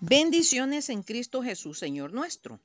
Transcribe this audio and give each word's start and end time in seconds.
Bendiciones 0.00 0.90
en 0.90 1.02
Cristo 1.02 1.42
Jesús, 1.42 1.80
Señor 1.80 2.12
nuestro. 2.12 2.60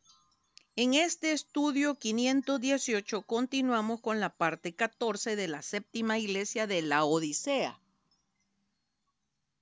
En 0.75 0.93
este 0.93 1.31
estudio 1.31 1.95
518 1.95 3.23
continuamos 3.23 4.01
con 4.01 4.19
la 4.19 4.29
parte 4.29 4.75
14 4.75 5.35
de 5.35 5.47
la 5.47 5.63
séptima 5.63 6.19
iglesia 6.19 6.67
de 6.67 6.83
la 6.83 7.05
Odisea. 7.05 7.79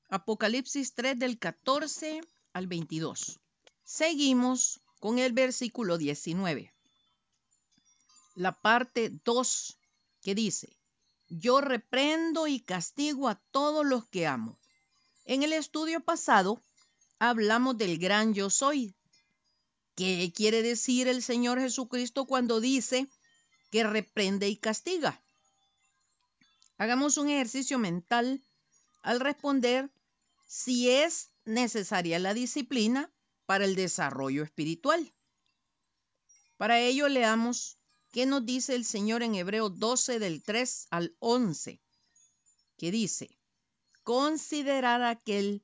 Apocalipsis 0.10 0.94
3 0.96 1.18
del 1.18 1.40
14 1.40 2.20
al 2.52 2.68
22. 2.68 3.40
Seguimos 3.86 4.82
con 5.00 5.18
el 5.18 5.32
versículo 5.32 5.98
19. 5.98 6.74
La 8.36 8.60
parte 8.60 9.14
2 9.24 9.78
que 10.22 10.36
dice, 10.36 10.76
yo 11.30 11.62
reprendo 11.62 12.48
y 12.48 12.60
castigo 12.60 13.30
a 13.30 13.36
todos 13.36 13.86
los 13.86 14.06
que 14.08 14.28
amo. 14.28 14.60
En 15.24 15.44
el 15.44 15.54
estudio 15.54 16.02
pasado 16.02 16.62
hablamos 17.22 17.78
del 17.78 18.00
gran 18.00 18.34
yo 18.34 18.50
soy. 18.50 18.96
¿Qué 19.96 20.34
quiere 20.36 20.64
decir 20.64 21.08
el 21.08 21.22
Señor 21.22 21.60
Jesucristo 21.60 22.26
cuando 22.26 22.60
dice 22.60 23.08
que 23.70 23.84
reprende 23.84 24.50
y 24.50 24.58
castiga? 24.58 25.22
Hagamos 26.80 27.18
un 27.18 27.30
ejercicio 27.30 27.78
mental 27.78 28.42
al 29.04 29.20
responder 29.20 29.92
si 30.48 30.90
es 30.90 31.30
necesaria 31.46 32.18
la 32.18 32.34
disciplina 32.34 33.12
para 33.46 33.66
el 33.66 33.76
desarrollo 33.76 34.42
espiritual. 34.42 35.14
Para 36.58 36.80
ello 36.80 37.08
leamos 37.08 37.78
qué 38.12 38.26
nos 38.26 38.48
dice 38.48 38.74
el 38.74 38.84
Señor 38.84 39.22
en 39.22 39.36
Hebreo 39.36 39.70
12 39.70 40.18
del 40.18 40.42
3 40.42 40.88
al 40.90 41.16
11, 41.20 41.80
que 42.78 42.90
dice, 42.90 43.38
considerar 44.02 45.04
aquel 45.04 45.64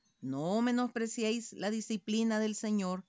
no 0.21 0.61
menospreciéis 0.61 1.53
la 1.53 1.71
disciplina 1.71 2.39
del 2.39 2.55
Señor, 2.55 3.03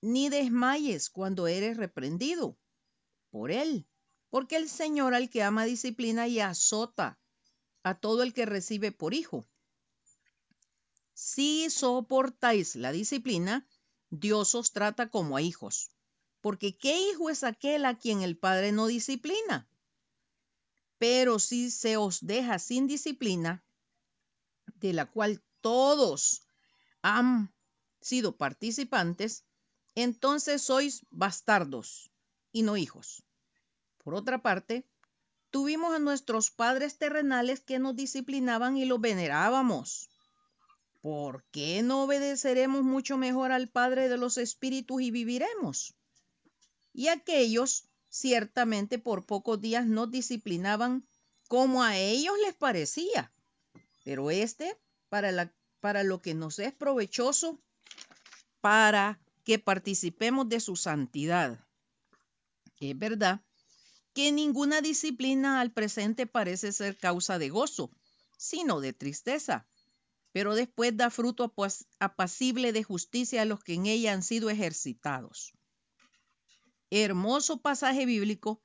ni 0.00 0.28
desmayes 0.28 1.08
cuando 1.10 1.46
eres 1.46 1.76
reprendido 1.76 2.58
por 3.30 3.50
Él, 3.50 3.86
porque 4.28 4.56
el 4.56 4.68
Señor 4.68 5.14
al 5.14 5.30
que 5.30 5.42
ama 5.42 5.64
disciplina 5.64 6.28
y 6.28 6.40
azota 6.40 7.18
a 7.82 7.94
todo 7.94 8.22
el 8.22 8.34
que 8.34 8.46
recibe 8.46 8.92
por 8.92 9.14
hijo. 9.14 9.46
Si 11.14 11.70
soportáis 11.70 12.76
la 12.76 12.92
disciplina, 12.92 13.66
Dios 14.10 14.54
os 14.54 14.72
trata 14.72 15.08
como 15.08 15.36
a 15.36 15.42
hijos. 15.42 15.90
Porque 16.40 16.76
¿qué 16.76 17.00
hijo 17.00 17.30
es 17.30 17.42
aquel 17.42 17.84
a 17.86 17.98
quien 17.98 18.22
el 18.22 18.36
Padre 18.36 18.72
no 18.72 18.86
disciplina? 18.86 19.68
Pero 20.98 21.38
si 21.38 21.70
se 21.70 21.96
os 21.96 22.24
deja 22.24 22.58
sin 22.58 22.86
disciplina, 22.86 23.64
de 24.74 24.92
la 24.92 25.06
cual 25.06 25.42
todos 25.66 26.46
han 27.02 27.52
sido 28.00 28.36
participantes, 28.36 29.44
entonces 29.96 30.62
sois 30.62 31.04
bastardos 31.10 32.12
y 32.52 32.62
no 32.62 32.76
hijos. 32.76 33.24
Por 34.04 34.14
otra 34.14 34.42
parte, 34.42 34.86
tuvimos 35.50 35.92
a 35.92 35.98
nuestros 35.98 36.52
padres 36.52 36.98
terrenales 36.98 37.58
que 37.62 37.80
nos 37.80 37.96
disciplinaban 37.96 38.76
y 38.76 38.84
los 38.84 39.00
venerábamos. 39.00 40.08
¿Por 41.00 41.42
qué 41.50 41.82
no 41.82 42.04
obedeceremos 42.04 42.84
mucho 42.84 43.16
mejor 43.16 43.50
al 43.50 43.68
Padre 43.68 44.08
de 44.08 44.18
los 44.18 44.38
Espíritus 44.38 45.02
y 45.02 45.10
viviremos? 45.10 45.96
Y 46.92 47.08
aquellos 47.08 47.88
ciertamente 48.08 49.00
por 49.00 49.26
pocos 49.26 49.60
días 49.60 49.84
nos 49.84 50.12
disciplinaban 50.12 51.08
como 51.48 51.82
a 51.82 51.96
ellos 51.96 52.34
les 52.44 52.54
parecía, 52.54 53.32
pero 54.04 54.30
este 54.30 54.78
para, 55.08 55.32
la, 55.32 55.52
para 55.80 56.02
lo 56.02 56.20
que 56.22 56.34
nos 56.34 56.58
es 56.58 56.72
provechoso, 56.72 57.60
para 58.60 59.20
que 59.44 59.58
participemos 59.58 60.48
de 60.48 60.60
su 60.60 60.76
santidad. 60.76 61.64
Es 62.80 62.98
verdad 62.98 63.42
que 64.12 64.32
ninguna 64.32 64.80
disciplina 64.80 65.60
al 65.60 65.72
presente 65.72 66.26
parece 66.26 66.72
ser 66.72 66.96
causa 66.96 67.38
de 67.38 67.50
gozo, 67.50 67.90
sino 68.36 68.80
de 68.80 68.92
tristeza, 68.92 69.66
pero 70.32 70.54
después 70.54 70.96
da 70.96 71.10
fruto 71.10 71.52
apacible 71.98 72.72
de 72.72 72.82
justicia 72.82 73.42
a 73.42 73.44
los 73.44 73.62
que 73.62 73.74
en 73.74 73.86
ella 73.86 74.12
han 74.12 74.22
sido 74.22 74.50
ejercitados. 74.50 75.52
Hermoso 76.90 77.60
pasaje 77.60 78.06
bíblico 78.06 78.62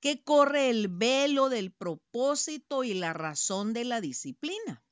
que 0.00 0.22
corre 0.22 0.70
el 0.70 0.88
velo 0.88 1.48
del 1.48 1.72
propósito 1.72 2.84
y 2.84 2.94
la 2.94 3.12
razón 3.12 3.72
de 3.72 3.84
la 3.84 4.00
disciplina. 4.00 4.84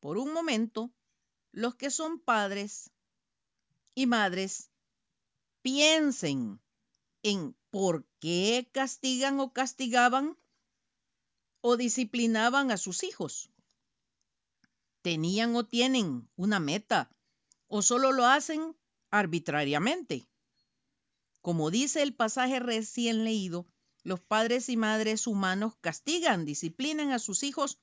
Por 0.00 0.16
un 0.16 0.32
momento, 0.32 0.90
los 1.52 1.74
que 1.74 1.90
son 1.90 2.18
padres 2.18 2.90
y 3.94 4.06
madres 4.06 4.70
piensen 5.60 6.58
en 7.22 7.54
por 7.70 8.06
qué 8.18 8.70
castigan 8.72 9.40
o 9.40 9.52
castigaban 9.52 10.38
o 11.60 11.76
disciplinaban 11.76 12.70
a 12.70 12.78
sus 12.78 13.02
hijos. 13.02 13.50
¿Tenían 15.02 15.54
o 15.54 15.66
tienen 15.66 16.30
una 16.36 16.60
meta 16.60 17.10
o 17.66 17.82
solo 17.82 18.12
lo 18.12 18.24
hacen 18.24 18.74
arbitrariamente? 19.10 20.26
Como 21.42 21.70
dice 21.70 22.02
el 22.02 22.14
pasaje 22.14 22.58
recién 22.58 23.24
leído, 23.24 23.66
los 24.02 24.20
padres 24.20 24.70
y 24.70 24.78
madres 24.78 25.26
humanos 25.26 25.74
castigan, 25.82 26.46
disciplinan 26.46 27.12
a 27.12 27.18
sus 27.18 27.42
hijos 27.42 27.78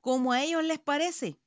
como 0.00 0.32
a 0.32 0.42
ellos 0.42 0.64
les 0.64 0.80
parece 0.80 1.38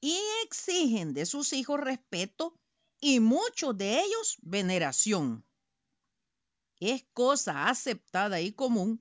y 0.00 0.18
exigen 0.44 1.14
de 1.14 1.26
sus 1.26 1.52
hijos 1.52 1.80
respeto 1.80 2.54
y 3.00 3.20
muchos 3.20 3.76
de 3.76 4.00
ellos 4.00 4.38
veneración. 4.42 5.44
Es 6.78 7.04
cosa 7.12 7.68
aceptada 7.68 8.40
y 8.40 8.52
común 8.52 9.00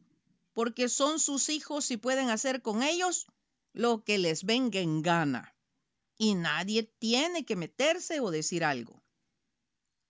porque 0.54 0.90
son 0.90 1.20
sus 1.20 1.50
hijos 1.50 1.90
y 1.92 1.98
pueden 1.98 2.30
hacer 2.30 2.62
con 2.62 2.84
ellos 2.84 3.28
lo 3.74 4.04
que 4.04 4.18
les 4.18 4.44
venga 4.44 4.80
en 4.80 5.02
gana. 5.02 5.56
Y 6.18 6.36
nadie 6.36 6.84
tiene 6.84 7.46
que 7.46 7.56
meterse 7.56 8.20
o 8.20 8.30
decir 8.30 8.66
algo. 8.66 9.02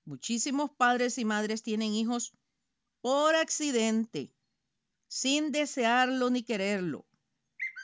Muchísimos 0.05 0.71
padres 0.71 1.19
y 1.19 1.25
madres 1.25 1.61
tienen 1.61 1.93
hijos 1.93 2.33
por 3.01 3.35
accidente, 3.35 4.33
sin 5.07 5.51
desearlo 5.51 6.31
ni 6.31 6.41
quererlo. 6.41 7.05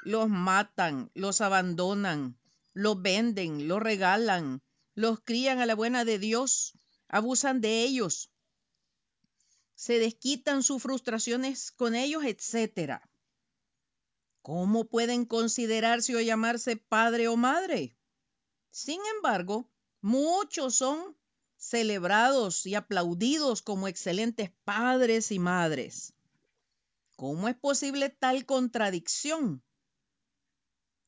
Los 0.04 0.28
matan, 0.28 1.12
los 1.14 1.42
abandonan, 1.42 2.36
los 2.76 3.02
venden, 3.02 3.70
los 3.70 3.82
regalan, 3.82 4.62
los 4.96 5.22
crían 5.22 5.60
a 5.60 5.66
la 5.66 5.76
buena 5.76 6.04
de 6.04 6.20
Dios, 6.20 6.74
abusan 7.08 7.62
de 7.62 7.84
ellos, 7.84 8.30
se 9.76 9.98
desquitan 9.98 10.62
sus 10.62 10.82
frustraciones 10.82 11.72
con 11.72 11.96
ellos, 11.96 12.24
etc. 12.26 13.02
¿Cómo 14.42 14.86
pueden 14.86 15.26
considerarse 15.26 16.16
o 16.18 16.20
llamarse 16.20 16.76
padre 16.76 17.30
o 17.30 17.38
madre? 17.38 17.98
Sin 18.72 19.00
embargo, 19.16 19.70
muchos 20.02 20.76
son 20.76 21.18
celebrados 21.56 22.66
y 22.66 22.76
aplaudidos 22.76 23.62
como 23.62 23.88
excelentes 23.88 24.52
padres 24.66 25.32
y 25.32 25.40
madres. 25.40 26.14
¿Cómo 27.16 27.48
es 27.48 27.56
posible 27.56 28.10
tal 28.10 28.46
contradicción? 28.46 29.64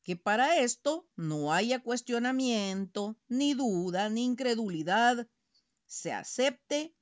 Que 0.08 0.16
para 0.16 0.56
esto 0.56 1.06
no 1.16 1.52
haya 1.52 1.82
cuestionamiento, 1.82 3.18
ni 3.28 3.52
duda, 3.52 4.08
ni 4.08 4.24
incredulidad, 4.24 5.28
se 5.84 6.14
acepte 6.14 6.96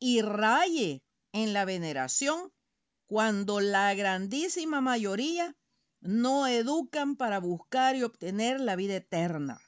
y 0.00 0.22
raye 0.22 1.04
en 1.30 1.52
la 1.52 1.64
veneración 1.64 2.52
cuando 3.06 3.60
la 3.60 3.94
grandísima 3.94 4.80
mayoría 4.80 5.56
no 6.00 6.48
educan 6.48 7.14
para 7.14 7.38
buscar 7.38 7.94
y 7.94 8.02
obtener 8.02 8.58
la 8.58 8.74
vida 8.74 8.96
eterna. 8.96 9.60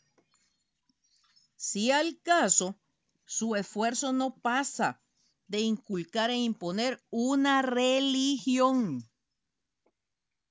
Si 1.55 1.93
al 1.93 2.21
caso 2.23 2.77
su 3.25 3.55
esfuerzo 3.55 4.13
no 4.13 4.35
pasa 4.35 5.01
de 5.47 5.61
inculcar 5.61 6.31
e 6.31 6.39
imponer 6.39 7.01
una 7.09 7.63
religión, 7.63 9.09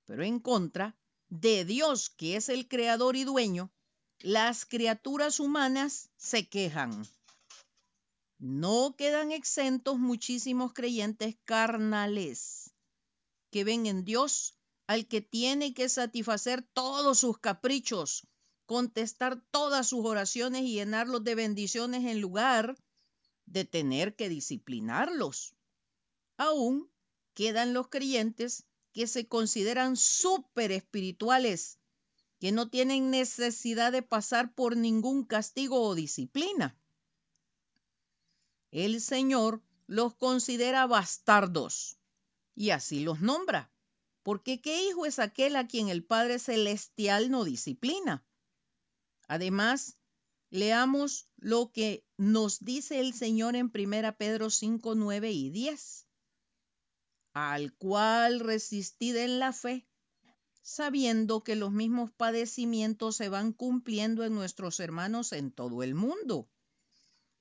pero 0.06 0.24
en 0.24 0.40
contra 0.40 0.96
de 1.30 1.64
Dios, 1.66 2.10
que 2.10 2.36
es 2.36 2.50
el 2.50 2.68
creador 2.68 3.16
y 3.16 3.24
dueño, 3.24 3.72
las 4.20 4.66
criaturas 4.66 5.40
humanas 5.40 6.10
se 6.18 6.50
quejan. 6.50 7.08
no 8.38 8.96
quedan 8.98 9.32
exentos 9.32 10.00
muchísimos 10.00 10.74
creyentes 10.74 11.36
carnales 11.44 12.74
que 13.52 13.64
ven 13.64 13.86
en 13.86 14.06
Dios 14.06 14.56
al 14.88 15.08
que 15.08 15.22
tiene 15.22 15.74
que 15.74 15.90
satisfacer 15.90 16.64
todos 16.74 17.20
sus 17.20 17.38
caprichos, 17.38 18.28
contestar 18.66 19.42
todas 19.52 19.88
sus 19.88 20.06
oraciones 20.06 20.64
y 20.64 20.74
llenarlos 20.74 21.24
de 21.24 21.36
bendiciones 21.36 22.06
en 22.06 22.22
lugar 22.22 22.78
de 23.46 23.66
tener 23.66 24.16
que 24.16 24.30
disciplinarlos. 24.30 25.54
Aún 26.38 26.90
quedan 27.34 27.74
los 27.74 27.90
creyentes 27.90 28.66
que 28.94 29.08
se 29.08 29.28
consideran 29.28 29.96
súper 29.98 30.72
espirituales, 30.72 31.80
que 32.40 32.52
no 32.52 32.70
tienen 32.70 33.12
necesidad 33.12 33.92
de 33.92 34.02
pasar 34.02 34.54
por 34.54 34.78
ningún 34.78 35.26
castigo 35.26 35.82
o 35.82 35.96
disciplina. 35.96 36.78
El 38.72 39.02
Señor 39.02 39.62
los 39.88 40.16
considera 40.16 40.86
bastardos 40.86 41.98
y 42.56 42.70
así 42.70 43.00
los 43.00 43.22
nombra. 43.22 43.72
Porque 44.22 44.62
¿qué 44.62 44.84
hijo 44.84 45.06
es 45.06 45.18
aquel 45.18 45.56
a 45.56 45.68
quien 45.68 45.90
el 45.90 46.04
Padre 46.04 46.40
Celestial 46.40 47.32
no 47.32 47.46
disciplina? 47.46 48.24
Además, 49.28 49.98
leamos 50.50 51.30
lo 51.38 51.72
que 51.72 52.06
nos 52.18 52.60
dice 52.60 53.00
el 53.00 53.14
Señor 53.14 53.56
en 53.56 53.72
1 53.74 54.18
Pedro 54.18 54.50
5, 54.50 54.96
9 54.96 55.32
y 55.32 55.50
10. 55.50 56.09
Al 57.42 57.72
cual 57.72 58.42
resistid 58.42 59.16
en 59.16 59.40
la 59.40 59.54
fe, 59.54 59.88
sabiendo 60.62 61.42
que 61.42 61.56
los 61.56 61.72
mismos 61.72 62.12
padecimientos 62.12 63.16
se 63.16 63.30
van 63.30 63.54
cumpliendo 63.54 64.26
en 64.26 64.36
nuestros 64.36 64.82
hermanos 64.82 65.32
en 65.32 65.50
todo 65.54 65.82
el 65.82 65.96
mundo. 65.96 66.50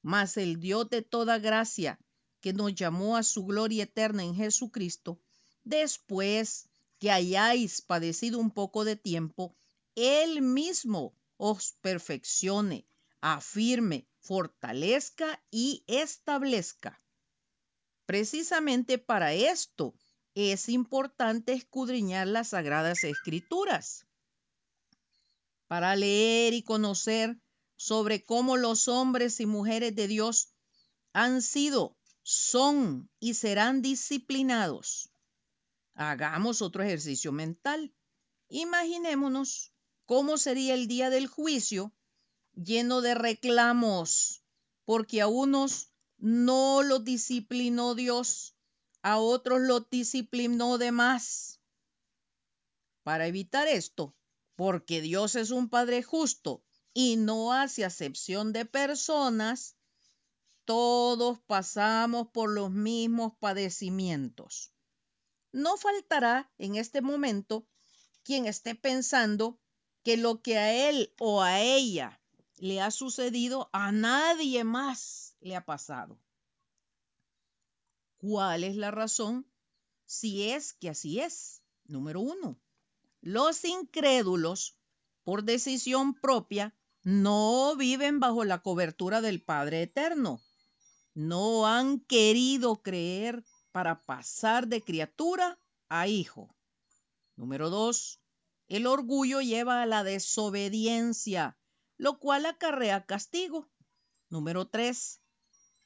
Mas 0.01 0.37
el 0.37 0.61
Dios 0.61 0.89
de 0.89 1.03
toda 1.03 1.41
gracia, 1.41 1.99
que 2.41 2.53
nos 2.53 2.77
llamó 2.77 3.17
a 3.17 3.25
su 3.25 3.45
gloria 3.45 3.83
eterna 3.83 4.23
en 4.23 4.37
Jesucristo, 4.37 5.21
después 5.65 6.69
que 7.01 7.11
hayáis 7.11 7.83
padecido 7.83 8.39
un 8.39 8.53
poco 8.53 8.85
de 8.85 8.95
tiempo, 8.95 9.57
Él 9.97 10.43
mismo 10.43 11.13
os 11.39 11.73
perfeccione, 11.81 12.87
afirme, 13.21 14.07
fortalezca 14.21 15.43
y 15.51 15.83
establezca. 15.89 17.03
Precisamente 18.09 18.97
para 18.97 19.35
esto 19.35 19.95
es 20.35 20.71
importante 20.71 21.53
escudriñar 21.53 22.27
las 22.27 22.49
sagradas 22.49 23.05
escrituras, 23.05 24.07
para 25.67 25.95
leer 25.95 26.55
y 26.55 26.63
conocer 26.63 27.39
sobre 27.77 28.25
cómo 28.25 28.57
los 28.57 28.89
hombres 28.89 29.41
y 29.41 29.45
mujeres 29.45 29.95
de 29.95 30.09
Dios 30.09 30.55
han 31.13 31.43
sido, 31.43 31.99
son 32.23 33.11
y 33.21 33.35
serán 33.35 33.83
disciplinados 33.83 35.11
Hagamos 35.93 36.63
otro 36.63 36.83
ejercicio 36.83 37.31
mental. 37.31 37.93
Imaginémonos 38.49 39.75
cómo 40.07 40.39
sería 40.39 40.73
el 40.73 40.89
día 40.89 41.11
del 41.11 41.27
juicio 41.27 41.93
lleno 42.55 43.03
de 43.03 43.15
reclamos, 43.15 44.43
porque 44.87 45.21
a 45.21 45.27
unos 45.27 45.91
no 46.19 46.83
los 46.83 47.05
disciplinó 47.05 47.95
Dios, 47.95 48.57
a 49.03 49.19
otros 49.19 49.61
los 49.61 49.89
disciplinó 49.89 50.77
de 50.77 50.91
más. 50.91 51.61
Para 53.05 53.27
evitar 53.27 53.69
esto, 53.69 54.17
porque 54.57 55.01
Dios 55.01 55.37
es 55.37 55.51
un 55.51 55.69
Padre 55.69 56.03
justo 56.03 56.65
y 56.93 57.17
no 57.17 57.53
hace 57.53 57.85
acepción 57.85 58.53
de 58.53 58.65
personas, 58.65 59.77
todos 60.65 61.39
pasamos 61.47 62.29
por 62.29 62.51
los 62.51 62.71
mismos 62.71 63.33
padecimientos. 63.39 64.73
No 65.53 65.77
faltará 65.77 66.53
en 66.59 66.75
este 66.75 67.01
momento 67.01 67.67
quien 68.25 68.47
esté 68.47 68.75
pensando 68.75 69.61
que 70.03 70.17
lo 70.17 70.43
que 70.43 70.59
a 70.59 70.89
él 70.89 71.15
o 71.19 71.43
a 71.43 71.61
ella 71.61 72.21
le 72.57 72.81
ha 72.81 72.91
sucedido 72.91 73.71
a 73.73 73.93
nadie 73.93 74.65
más 74.65 75.28
le 75.41 75.57
ha 75.57 75.65
pasado. 75.65 76.19
¿Cuál 78.19 78.65
es 78.65 78.77
la 78.77 78.91
razón? 78.91 79.47
Si 80.05 80.51
es 80.51 80.73
que 80.73 80.89
así 80.89 81.21
es. 81.21 81.63
Número 81.85 82.21
uno, 82.21 82.61
los 83.21 83.65
incrédulos, 83.65 84.77
por 85.25 85.45
decisión 85.45 86.15
propia, 86.15 86.75
no 87.03 87.77
viven 87.77 88.21
bajo 88.21 88.45
la 88.45 88.61
cobertura 88.61 89.21
del 89.21 89.43
Padre 89.43 89.83
Eterno. 89.83 90.43
No 91.15 91.67
han 91.67 92.01
querido 92.01 92.83
creer 92.83 93.45
para 93.73 94.05
pasar 94.05 94.69
de 94.69 94.83
criatura 94.83 95.59
a 95.89 96.09
hijo. 96.09 96.55
Número 97.37 97.71
dos, 97.71 98.21
el 98.67 98.87
orgullo 98.87 99.41
lleva 99.41 99.83
a 99.83 99.87
la 99.87 100.05
desobediencia, 100.05 101.57
lo 101.97 102.19
cual 102.19 102.47
acarrea 102.47 103.07
castigo. 103.07 103.71
Número 104.29 104.69
tres, 104.69 105.23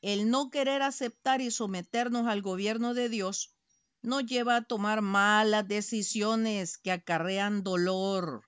el 0.03 0.29
no 0.31 0.51
querer 0.51 0.83
aceptar 0.83 1.41
y 1.41 1.51
someternos 1.51 2.27
al 2.27 2.43
gobierno 2.43 2.93
de 2.93 3.09
Dios 3.09 3.55
nos 4.03 4.27
lleva 4.27 4.57
a 4.57 4.65
tomar 4.65 5.01
malas 5.01 5.67
decisiones 5.67 6.77
que 6.77 6.91
acarrean 6.91 7.63
dolor. 7.63 8.43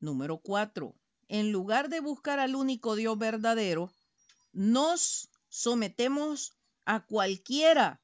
Número 0.00 0.38
cuatro, 0.38 0.94
en 1.28 1.52
lugar 1.52 1.90
de 1.90 2.00
buscar 2.00 2.40
al 2.40 2.56
único 2.56 2.96
Dios 2.96 3.18
verdadero, 3.18 3.92
nos 4.52 5.28
sometemos 5.50 6.54
a 6.86 7.04
cualquiera 7.04 8.00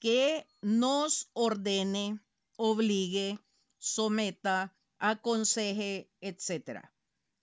que 0.00 0.48
nos 0.60 1.30
ordene, 1.32 2.18
obligue, 2.56 3.38
someta, 3.78 4.74
aconseje, 4.98 6.10
etcétera, 6.20 6.92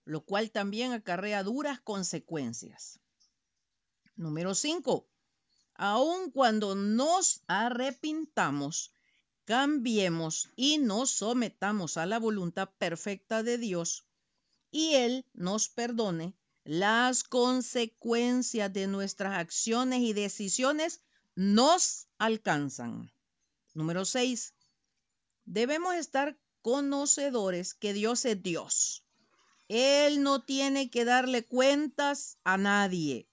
lo 0.04 0.24
cual 0.26 0.50
también 0.50 0.92
acarrea 0.92 1.42
duras 1.42 1.80
consecuencias. 1.80 3.00
Número 4.18 4.52
5. 4.54 5.08
Aun 5.74 6.32
cuando 6.32 6.74
nos 6.74 7.40
arrepintamos, 7.46 8.92
cambiemos 9.44 10.50
y 10.56 10.78
nos 10.78 11.10
sometamos 11.10 11.96
a 11.96 12.04
la 12.04 12.18
voluntad 12.18 12.68
perfecta 12.78 13.44
de 13.44 13.58
Dios 13.58 14.04
y 14.72 14.94
Él 14.94 15.24
nos 15.34 15.68
perdone, 15.68 16.34
las 16.64 17.22
consecuencias 17.22 18.72
de 18.72 18.88
nuestras 18.88 19.38
acciones 19.38 20.00
y 20.00 20.12
decisiones 20.12 21.00
nos 21.36 22.08
alcanzan. 22.18 23.12
Número 23.72 24.04
6. 24.04 24.52
Debemos 25.44 25.94
estar 25.94 26.36
conocedores 26.60 27.72
que 27.72 27.92
Dios 27.92 28.24
es 28.24 28.42
Dios. 28.42 29.04
Él 29.68 30.24
no 30.24 30.42
tiene 30.42 30.90
que 30.90 31.04
darle 31.04 31.46
cuentas 31.46 32.36
a 32.42 32.58
nadie. 32.58 33.28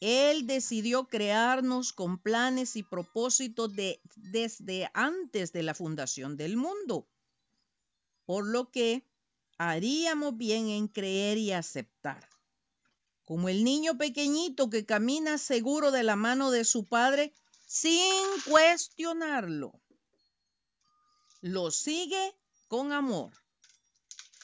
Él 0.00 0.46
decidió 0.46 1.08
crearnos 1.08 1.92
con 1.92 2.18
planes 2.18 2.74
y 2.76 2.82
propósitos 2.82 3.74
de, 3.74 4.00
desde 4.16 4.90
antes 4.94 5.52
de 5.52 5.62
la 5.62 5.74
fundación 5.74 6.36
del 6.36 6.56
mundo. 6.56 7.06
Por 8.24 8.46
lo 8.46 8.70
que 8.70 9.04
haríamos 9.58 10.36
bien 10.36 10.68
en 10.68 10.88
creer 10.88 11.36
y 11.36 11.52
aceptar 11.52 12.26
como 13.30 13.48
el 13.48 13.62
niño 13.62 13.96
pequeñito 13.96 14.70
que 14.70 14.84
camina 14.84 15.38
seguro 15.38 15.92
de 15.92 16.02
la 16.02 16.16
mano 16.16 16.50
de 16.50 16.64
su 16.64 16.84
padre 16.86 17.32
sin 17.64 18.24
cuestionarlo. 18.44 19.72
Lo 21.40 21.70
sigue 21.70 22.34
con 22.66 22.92
amor. 22.92 23.30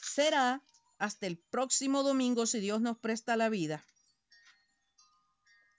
Será 0.01 0.63
hasta 0.99 1.27
el 1.27 1.37
próximo 1.37 2.01
domingo, 2.01 2.45
si 2.45 2.61
Dios 2.61 2.79
nos 2.79 2.97
presta 2.97 3.35
la 3.35 3.49
vida, 3.49 3.83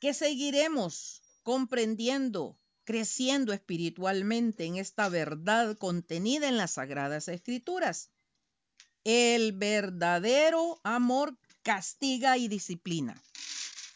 que 0.01 0.15
seguiremos 0.15 1.23
comprendiendo, 1.43 2.59
creciendo 2.85 3.53
espiritualmente 3.53 4.65
en 4.65 4.77
esta 4.77 5.09
verdad 5.09 5.77
contenida 5.77 6.49
en 6.49 6.57
las 6.57 6.73
Sagradas 6.73 7.29
Escrituras. 7.29 8.11
El 9.05 9.53
verdadero 9.53 10.81
amor 10.85 11.37
castiga 11.63 12.37
y 12.37 12.49
disciplina. 12.49 13.21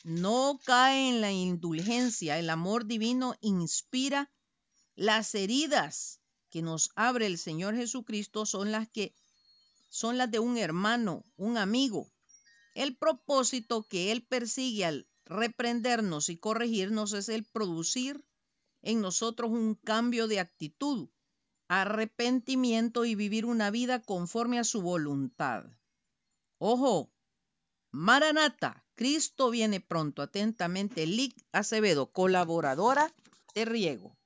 No 0.04 0.58
cae 0.64 1.08
en 1.10 1.20
la 1.20 1.30
indulgencia. 1.30 2.38
El 2.38 2.50
amor 2.50 2.86
divino 2.86 3.36
inspira 3.40 4.30
las 4.94 5.34
heridas 5.34 6.20
que 6.50 6.62
nos 6.62 6.90
abre 6.96 7.26
el 7.26 7.38
Señor 7.38 7.76
Jesucristo 7.76 8.44
son 8.44 8.72
las 8.72 8.88
que 8.88 9.14
son 9.88 10.18
las 10.18 10.30
de 10.30 10.38
un 10.38 10.56
hermano, 10.58 11.24
un 11.36 11.56
amigo. 11.56 12.10
El 12.74 12.96
propósito 12.96 13.86
que 13.86 14.10
Él 14.10 14.22
persigue 14.22 14.84
al 14.86 15.06
reprendernos 15.32 16.28
y 16.28 16.36
corregirnos 16.36 17.12
es 17.12 17.28
el 17.28 17.44
producir 17.44 18.24
en 18.82 19.00
nosotros 19.00 19.50
un 19.50 19.74
cambio 19.74 20.28
de 20.28 20.40
actitud, 20.40 21.08
arrepentimiento 21.68 23.04
y 23.04 23.14
vivir 23.14 23.46
una 23.46 23.70
vida 23.70 24.02
conforme 24.02 24.58
a 24.58 24.64
su 24.64 24.82
voluntad. 24.82 25.64
Ojo, 26.58 27.12
Maranata, 27.90 28.86
Cristo 28.94 29.50
viene 29.50 29.80
pronto. 29.80 30.22
Atentamente, 30.22 31.06
Lic 31.06 31.34
Acevedo, 31.52 32.12
colaboradora 32.12 33.12
de 33.54 33.64
Riego. 33.64 34.16